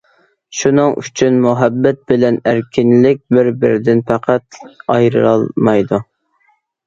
[0.59, 4.59] شۇنىڭ ئۈچۈن، مۇھەببەت بىلەن ئەركىنلىك بىر- بىرىدىن پەقەت
[4.95, 6.01] ئايرىلالمايدۇ.